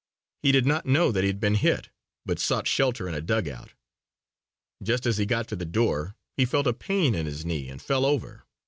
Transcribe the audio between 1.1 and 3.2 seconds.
that he had been hit, but sought shelter in